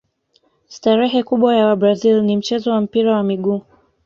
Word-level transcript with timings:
starehe 0.75 1.19
kubwa 1.29 1.55
ya 1.55 1.65
wabrazil 1.67 2.21
ni 2.23 2.37
mchezo 2.37 2.71
wa 2.71 2.81
mpira 2.81 3.15
wa 3.15 3.23
miguu 3.23 3.61